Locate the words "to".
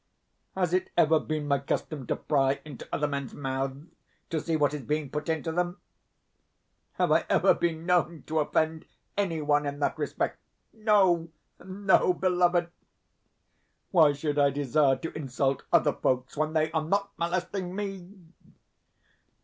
2.07-2.15, 4.31-4.39, 8.25-8.39, 14.95-15.13